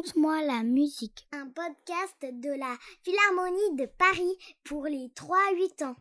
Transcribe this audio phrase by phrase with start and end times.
[0.00, 1.26] Raconte-moi la musique.
[1.30, 5.96] Un podcast de la Philharmonie de Paris pour les 3-8 ans.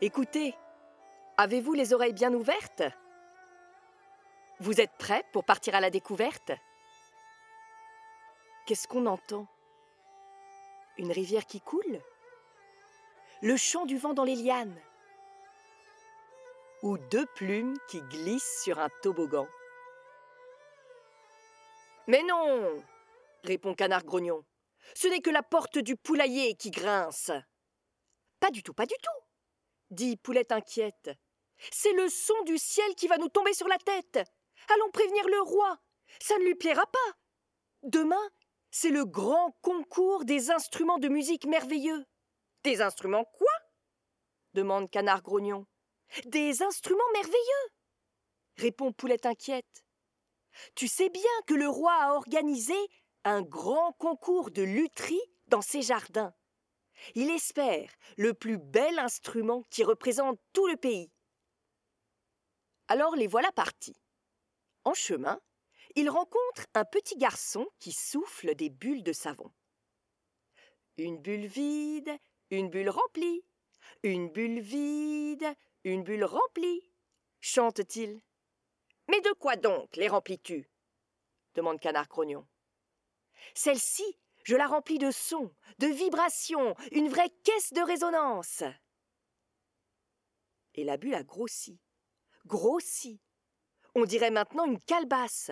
[0.00, 0.56] Écoutez,
[1.36, 2.82] avez-vous les oreilles bien ouvertes?
[4.60, 6.52] Vous êtes prêts pour partir à la découverte?
[8.66, 9.46] Qu'est-ce qu'on entend?
[10.96, 12.00] Une rivière qui coule?
[13.42, 14.80] Le chant du vent dans les lianes?
[16.82, 19.46] Ou deux plumes qui glissent sur un toboggan?
[22.06, 22.82] Mais non
[23.44, 24.44] répond Canard Grognon.
[24.94, 27.30] Ce n'est que la porte du poulailler qui grince.
[28.40, 29.28] Pas du tout, pas du tout
[29.90, 31.10] dit Poulette inquiète.
[31.72, 34.20] C'est le son du ciel qui va nous tomber sur la tête.
[34.74, 35.78] Allons prévenir le roi.
[36.20, 37.18] Ça ne lui plaira pas.
[37.82, 38.30] Demain,
[38.70, 42.04] c'est le grand concours des instruments de musique merveilleux.
[42.64, 43.52] Des instruments quoi?
[44.54, 45.66] demande Canard Grognon.
[46.26, 47.72] Des instruments merveilleux
[48.56, 49.84] répond Poulette inquiète.
[50.74, 52.74] Tu sais bien que le roi a organisé
[53.24, 56.34] un grand concours de lutherie dans ses jardins.
[57.14, 61.12] Il espère le plus bel instrument qui représente tout le pays.
[62.88, 63.96] Alors les voilà partis.
[64.88, 65.38] En chemin,
[65.96, 69.52] ils rencontrent un petit garçon qui souffle des bulles de savon.
[70.96, 72.10] Une bulle vide,
[72.50, 73.44] une bulle remplie,
[74.02, 75.44] une bulle vide,
[75.84, 76.90] une bulle remplie,
[77.42, 78.22] chante-t-il.
[79.10, 80.70] Mais de quoi donc les remplis-tu?
[81.54, 82.48] demande Canard Crognon.
[83.54, 88.62] Celle-ci je la remplis de sons, de vibrations, une vraie caisse de résonance.
[90.72, 91.78] Et la bulle a grossi,
[92.46, 93.20] grossi.
[94.00, 95.50] On dirait maintenant une calebasse.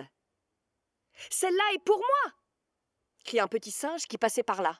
[1.29, 2.33] Celle-là est pour moi
[3.25, 4.79] crie un petit singe qui passait par là.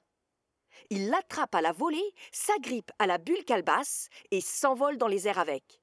[0.89, 5.39] Il l'attrape à la volée, s'agrippe à la bulle calebasse et s'envole dans les airs
[5.39, 5.81] avec.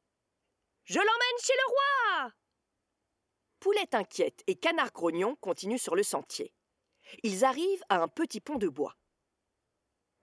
[0.84, 2.32] Je l'emmène chez le roi
[3.60, 6.54] Poulette inquiète et Canard grognon continuent sur le sentier.
[7.22, 8.96] Ils arrivent à un petit pont de bois.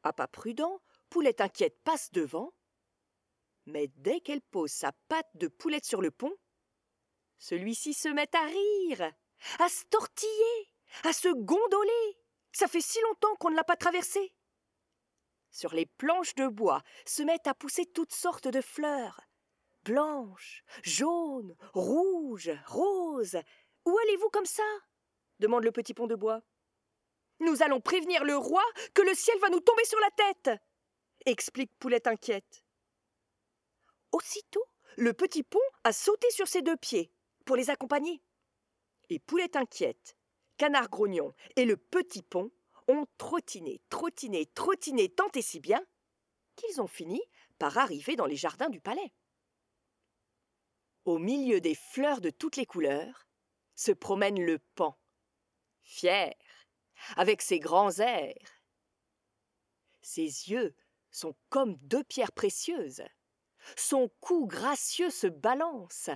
[0.01, 2.55] À pas prudent, Poulette inquiète passe devant,
[3.67, 6.33] mais dès qu'elle pose sa patte de poulette sur le pont,
[7.41, 9.11] celui-ci se met à rire,
[9.59, 10.71] à se tortiller,
[11.03, 12.17] à se gondoler.
[12.53, 14.33] Ça fait si longtemps qu'on ne l'a pas traversé.
[15.49, 19.19] Sur les planches de bois se mettent à pousser toutes sortes de fleurs.
[19.83, 23.41] Blanches, jaunes, rouges, roses.
[23.85, 24.63] Où allez-vous comme ça?
[25.39, 26.41] demande le petit pont de bois.
[27.39, 28.63] Nous allons prévenir le roi
[28.93, 30.61] que le ciel va nous tomber sur la tête
[31.25, 32.63] explique Poulette inquiète.
[34.11, 34.65] Aussitôt,
[34.97, 37.11] le petit pont a sauté sur ses deux pieds
[37.55, 38.21] les accompagner.
[39.09, 40.15] Et Poulette inquiète,
[40.57, 42.51] Canard grognon et le petit pont
[42.87, 45.83] ont trottiné, trottiné, trottiné tant et si bien
[46.55, 47.21] qu'ils ont fini
[47.57, 49.13] par arriver dans les jardins du palais.
[51.05, 53.27] Au milieu des fleurs de toutes les couleurs
[53.75, 54.97] se promène le pan,
[55.81, 56.35] fier,
[57.15, 58.61] avec ses grands airs.
[60.01, 60.75] Ses yeux
[61.09, 63.03] sont comme deux pierres précieuses.
[63.75, 66.09] Son cou gracieux se balance.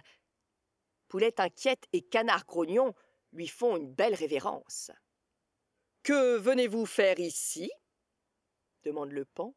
[1.15, 2.93] Poulette inquiète et Canard grognon
[3.31, 4.91] lui font une belle révérence.
[6.03, 7.71] Que venez-vous faire ici?
[8.83, 9.55] demande le pan.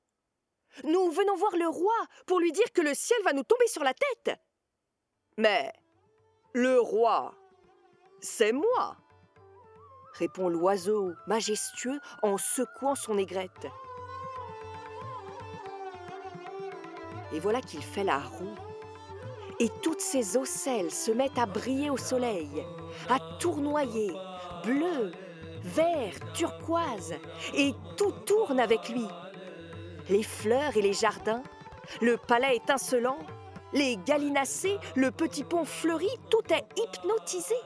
[0.84, 1.96] Nous venons voir le roi
[2.28, 4.38] pour lui dire que le ciel va nous tomber sur la tête.
[5.36, 5.72] Mais
[6.52, 7.34] le roi,
[8.20, 8.96] c'est moi
[10.12, 13.66] répond l'oiseau majestueux en secouant son aigrette.
[17.32, 18.68] Et voilà qu'il fait la roue.
[19.60, 22.64] Et toutes ses ocelles se mettent à briller au soleil,
[23.08, 24.12] à tournoyer,
[24.62, 25.12] bleu,
[25.62, 27.14] vert, turquoise,
[27.54, 29.06] et tout tourne avec lui.
[30.08, 31.42] Les fleurs et les jardins,
[32.00, 33.19] le palais étincelant,
[33.72, 37.56] les gallinacés, le petit pont fleuri, tout est hypnotisé.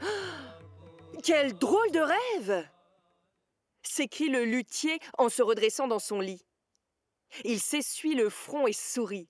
[1.22, 2.68] Quel drôle de rêve
[3.82, 6.44] s'écrie le luthier en se redressant dans son lit?
[7.44, 9.28] Il s'essuie le front et sourit.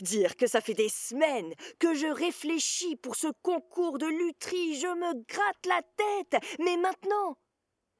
[0.00, 4.86] Dire que ça fait des semaines que je réfléchis pour ce concours de lutherie, je
[4.86, 7.38] me gratte la tête, mais maintenant,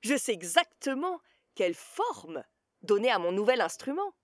[0.02, 1.20] je sais exactement
[1.54, 2.42] quelle forme
[2.82, 4.14] donner à mon nouvel instrument.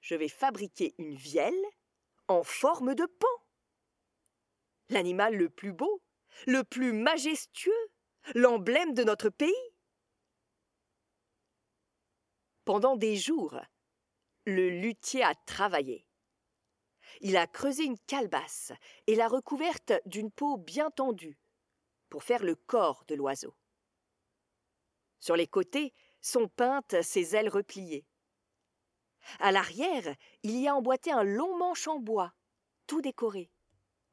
[0.00, 1.64] Je vais fabriquer une vielle
[2.28, 3.26] en forme de pan.
[4.90, 6.02] L'animal le plus beau,
[6.46, 7.90] le plus majestueux,
[8.34, 9.52] l'emblème de notre pays.
[12.64, 13.58] Pendant des jours,
[14.44, 16.07] le luthier a travaillé.
[17.20, 18.72] Il a creusé une calebasse
[19.06, 21.38] et l'a recouverte d'une peau bien tendue
[22.08, 23.54] pour faire le corps de l'oiseau.
[25.18, 28.06] Sur les côtés sont peintes ses ailes repliées.
[29.40, 32.32] À l'arrière, il y a emboîté un long manche en bois,
[32.86, 33.50] tout décoré,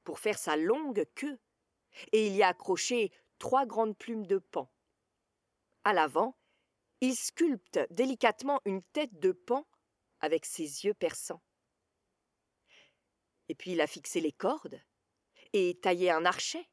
[0.03, 1.39] pour faire sa longue queue,
[2.11, 4.67] et il y a accroché trois grandes plumes de paon.
[5.83, 6.35] À l'avant,
[7.01, 9.65] il sculpte délicatement une tête de paon
[10.19, 11.41] avec ses yeux perçants.
[13.49, 14.79] Et puis il a fixé les cordes
[15.53, 16.67] et taillé un archet.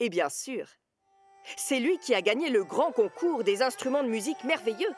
[0.00, 0.68] Et bien sûr,
[1.56, 4.94] c'est lui qui a gagné le grand concours des instruments de musique merveilleux.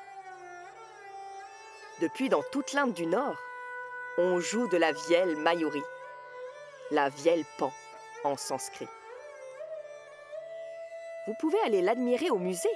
[2.01, 3.37] Depuis dans toute l'Inde du Nord,
[4.19, 5.83] on joue de la vielle mayuri,
[6.91, 7.73] la vielle pan
[8.25, 8.89] en sanskrit.
[11.27, 12.69] Vous pouvez aller l'admirer au musée.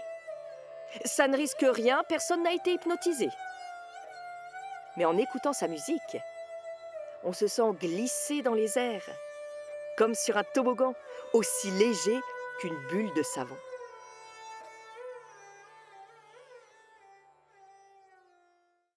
[1.05, 3.29] Ça ne risque rien, personne n'a été hypnotisé.
[4.97, 6.17] Mais en écoutant sa musique,
[7.25, 9.08] on se sent glisser dans les airs,
[9.96, 10.94] comme sur un toboggan,
[11.32, 12.19] aussi léger
[12.61, 13.56] qu'une bulle de savon.